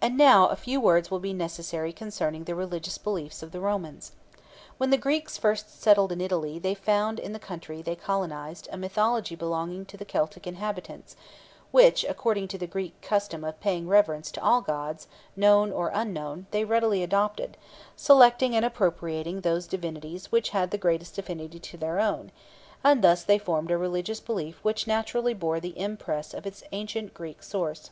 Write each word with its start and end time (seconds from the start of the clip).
And 0.00 0.16
now 0.18 0.48
a 0.48 0.56
few 0.56 0.80
words 0.80 1.08
will 1.08 1.20
be 1.20 1.32
necessary 1.32 1.92
concerning 1.92 2.42
the 2.42 2.56
religious 2.56 2.98
beliefs 2.98 3.44
of 3.44 3.52
the 3.52 3.60
Romans. 3.60 4.10
When 4.76 4.90
the 4.90 4.96
Greeks 4.98 5.38
first 5.38 5.80
settled 5.80 6.10
in 6.10 6.20
Italy 6.20 6.58
they 6.58 6.74
found 6.74 7.20
in 7.20 7.32
the 7.32 7.38
country 7.38 7.80
they 7.80 7.94
colonized 7.94 8.68
a 8.72 8.76
mythology 8.76 9.36
belonging 9.36 9.84
to 9.86 9.96
the 9.96 10.04
Celtic 10.04 10.48
inhabitants, 10.48 11.14
which, 11.70 12.02
according 12.08 12.48
to 12.48 12.58
the 12.58 12.66
Greek 12.66 13.00
custom 13.00 13.44
of 13.44 13.60
paying 13.60 13.86
reverence 13.86 14.32
to 14.32 14.42
all 14.42 14.62
gods, 14.62 15.06
known 15.36 15.70
or 15.70 15.92
unknown, 15.94 16.46
they 16.50 16.64
readily 16.64 17.04
adopted, 17.04 17.56
selecting 17.94 18.56
and 18.56 18.64
appropriating 18.64 19.42
those 19.42 19.68
divinities 19.68 20.32
which 20.32 20.48
had 20.50 20.72
the 20.72 20.76
greatest 20.76 21.18
affinity 21.18 21.60
to 21.60 21.76
their 21.76 22.00
own, 22.00 22.32
and 22.82 23.04
thus 23.04 23.22
they 23.22 23.38
formed 23.38 23.70
a 23.70 23.78
religious 23.78 24.18
belief 24.18 24.58
which 24.64 24.88
naturally 24.88 25.34
bore 25.34 25.60
the 25.60 25.78
impress 25.78 26.34
of 26.34 26.46
its 26.46 26.64
ancient 26.72 27.14
Greek 27.14 27.44
source. 27.44 27.90